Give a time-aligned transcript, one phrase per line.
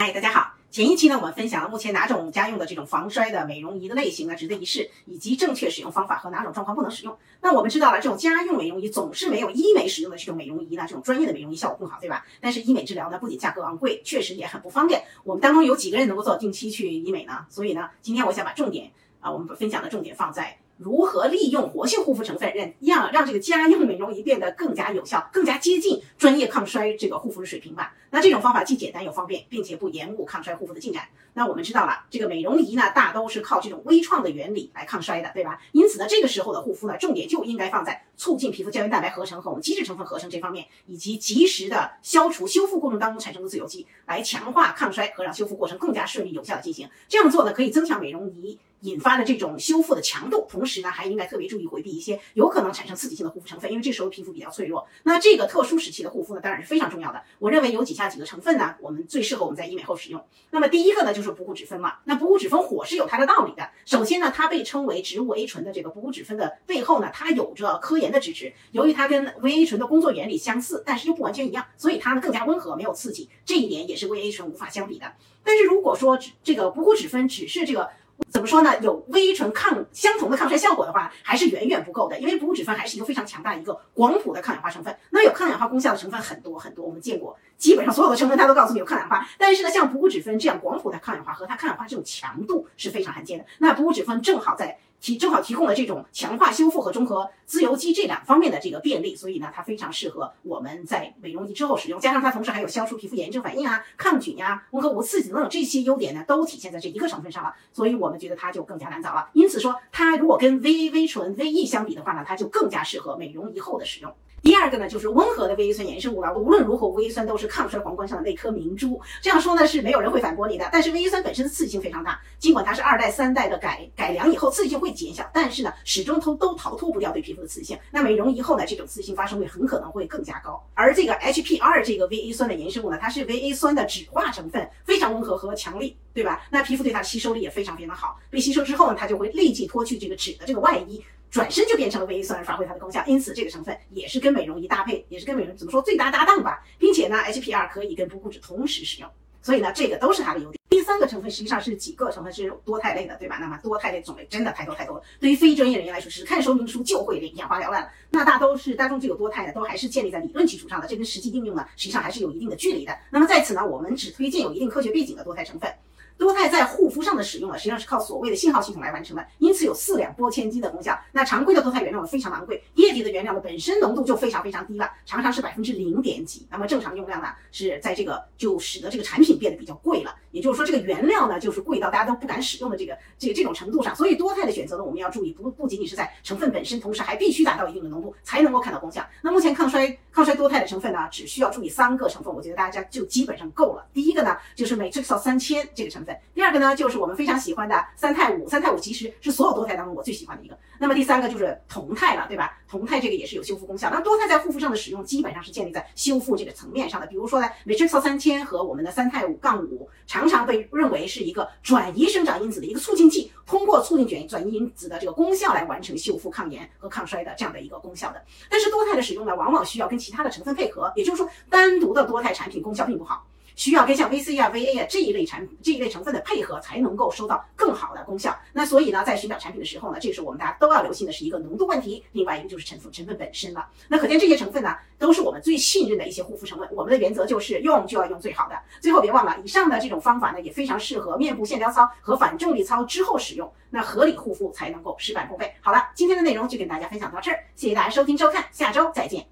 [0.00, 0.52] 嗨，大家好。
[0.70, 7.18] 前一期呢，我们分享了目前哪种家用的这种防衰的美容仪的类型呢，值得一试，以及正确使用方法和哪种状况不能使用。
[7.40, 12.24] 那我们知道了，这种家用美容仪总是没有医美使用的这种美容仪呢，这种专业的美容仪效果更好，对吧？
[12.40, 15.02] 但是医美治疗呢，不仅价格昂贵，确实也很不方便。
[15.24, 17.44] 我们当中有几个人能够做定期去医美呢？
[17.50, 20.58] 所以呢，今天我想把重点啊，我们分享的重点放在。
[20.76, 27.92] 如何利用活性护肤成分，让让让这个家用美容仪变得更加有效，更加接近专业抗衰这个护肤的水平吧？
[28.10, 31.04] 那这种方法既简单又方便，并且不延误抗衰护肤的进展。
[31.34, 35.60] 那我们知道了，这个美容仪呢，大都是靠这种微创的原理来抗衰的，对吧？
[35.72, 46.88] 因此呢，这个时候的护肤呢，重点就应该放在促进皮肤胶原蛋白合成和我们基质成分合成这方面，以及及时的消除修复过程当中产生的自由基，来强化抗衰和让修复过程更加顺利有效的进行。
[47.08, 48.58] 这样做呢，可以增强美容仪。
[48.82, 54.86] 引发的这种修复的强度，同时呢，还应该特别注意回避一些有可能产生刺激性的护肤成分，因为这时候皮肤比较脆弱。
[55.02, 57.20] 那这个特殊时期的护肤呢，当然是非常重要的。
[57.40, 60.24] 我认为有几以下几个成分呢，我们最适合我们在医美后使用。
[60.52, 61.96] 那么第一个呢，就是补骨脂酚嘛。
[62.04, 63.68] 那补骨脂酚火是有它的道理的。
[63.84, 68.52] 首先呢，它被称为植物 A 醇的这个补骨脂酚的背后呢，它有着科研的支持。
[68.70, 73.28] 由于它跟 VA 醇的工作原理相似，但是又不完全一样，所以它呢更加温和，没有刺激。
[73.44, 75.12] 这一点也是 VA 醇无法相比的。
[75.42, 77.90] 但是如果说这个补骨脂酚只是这个。
[78.30, 78.78] 怎么说呢？
[78.80, 82.18] 有微纯抗相同的抗衰效果的话，还是远远不够的。
[82.18, 84.96] 因为补骨脂酚还是一个非常强大的一个广谱的抗氧化成分。
[85.10, 89.26] 那有抗氧化功效的成分很多很多，我们见过，基本上所有的成分它都告诉你有抗氧化。
[89.38, 93.44] 但是呢，像补骨脂酚这样广谱的抗氧化和它抗氧化这种强度是非常罕见的。
[93.58, 94.78] 那补骨脂酚正好在。
[95.00, 102.00] 提正好提供了这种强化修复和中和自由基这两方面的这个便利，所以呢，它非常适合我们在美容仪之后使用。
[102.00, 107.54] 加上它同时还有消除皮肤炎症反应啊、抗菌呀、温和无刺激等等这些优点呢，都体现在这一个成分上了。
[107.72, 109.30] 所以我们觉得它就更加难找了。
[109.32, 114.12] 因此说，它如果跟 VA 微醇 VE 相比的话呢，它就更加适合美容仪后的使用。
[114.42, 116.32] 第二个呢，就是温和的 VA 酸衍生物了。
[116.34, 119.00] 无论如何，VA 酸都是抗衰皇冠上的那颗明珠。
[119.20, 120.68] 这样说呢，是没有人会反驳你的。
[120.72, 127.78] 但是 VA 酸本身的刺激性非常大，尽管它是二代、三代的改改良以后，刺激性会减小，但是呢，始终都都逃脱不掉对皮肤的刺激性。
[127.90, 130.62] 那美容以后呢，这种刺激性发生率很可能会更加高。
[130.74, 136.42] 而这个 HPR 这个 VA 酸的衍生物呢，它是 VA 酸的酯化成分，非常温和和强力，对吧？
[136.50, 138.18] 那皮肤对它的吸收力也非常非常好。
[138.30, 141.04] 被吸收之后呢，它就会立即脱去这个酯的这个外衣。
[141.30, 149.10] 转身就变成了维 a 酸，发挥它的功效，因此这个成分也是跟美容仪搭配，也是跟美容怎么说最搭搭档吧，并且呢，HPR 可以跟补骨脂同时使用，
[149.42, 150.58] 所以呢，这个都是它的优点。
[150.70, 153.38] 第三个成分实际上是几个成分是多肽类的，对吧？
[153.40, 157.90] 那么多肽类种类真的太多太多了，对于非专业人员来说，只看说明书就会眼花缭乱了。
[158.10, 162.96] 那大都是大众具有多肽的，都还是建立在理论基础上的，这跟实际应用呢，实际上还是有一定的距离的。
[163.10, 165.70] 那么在此呢，我们只推荐有一定科学背景的多肽成分。
[166.18, 170.98] 多肽在护肤上的使用呢，实际上是靠所谓的信号系统来完成的，因此有四两拨千斤的功效。
[171.12, 176.46] 那常规的多肽原料呢非常昂贵，液体的原料呢本身浓度就非常非常低了，常常是百分之零点几。
[176.50, 180.14] 那么正常用量呢是在这个就使得这个产品变得比较贵了。
[180.30, 183.94] 也就是说这个原料呢就是贵到大家都不敢使用的这个这这种程度上。
[183.94, 189.04] 所以多肽的选择呢我们要注意，不不仅仅是在成分本身，同时还必须达到一定的浓度才能够看到功效。
[189.22, 193.86] 那目前抗衰抗衰多肽的成分呢只需要注意三个成分，我觉得大家就基本上够了。
[193.92, 200.56] 第一个呢就是 Matrixol 三千这个成分，第二个呢就是我们非常喜欢的三肽五，三肽五其实是所有多肽当中我最喜欢的一个。
[200.80, 202.56] 那么第三个就是酮肽了，对吧？
[202.70, 203.90] 酮肽这个也是有修复功效。
[203.90, 207.06] 那多肽在护肤上的使用基本上是建立在修复这个层面上的。
[207.08, 218.20] 比如说呢，Matrixol 三千和我们的三肽五杠五产，常常被认为是一个转移生长因子的一个促进剂，通过促进转移转移因子的这个功效来完成修复、抗炎和抗衰的这样的一个功效的。
[218.50, 223.24] 但是多肽的使用呢，往往需要跟其他的成分配合，也就是说，单独的多肽产品功效并不好。
[223.58, 228.38] 需要跟像 VC 啊、VA 啊这一类产品这一类成分的配合，才能够收到更好的功效。
[228.52, 233.68] 那所以呢，在寻找产品的时候呢，这是我们大家都要留心的是一个浓度问题，另外一个就是成分成分本身了。
[233.88, 236.68] 那可见这些成分呢，都是我们最信任的一些护肤成分。
[236.70, 238.56] 我们的原则就是用就要用最好的。
[238.80, 243.52] 最后别忘了，以上的这种方法呢，也非常适合面部线条操和反重力操之后使用。
[243.70, 245.52] 那合理护肤才能够事半功倍。
[245.60, 249.28] 好了，今天的内容就跟大家分享到这儿，谢谢大家收听收看，下周再见。